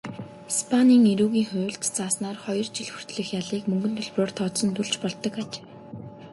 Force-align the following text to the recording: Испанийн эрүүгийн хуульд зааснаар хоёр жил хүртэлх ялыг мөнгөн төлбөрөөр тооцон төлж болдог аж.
Испанийн 0.51 1.03
эрүүгийн 1.13 1.47
хуульд 1.51 1.83
зааснаар 1.95 2.37
хоёр 2.45 2.67
жил 2.75 2.89
хүртэлх 2.91 3.29
ялыг 3.41 3.63
мөнгөн 3.67 3.93
төлбөрөөр 3.97 4.31
тооцон 4.37 4.69
төлж 4.75 4.93
болдог 5.01 5.33
аж. 5.43 5.51